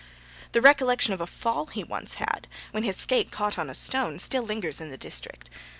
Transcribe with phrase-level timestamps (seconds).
[0.53, 4.17] The recollection of a fall he once had, when his skate caught on a stone,
[4.17, 5.51] still lingers in the district.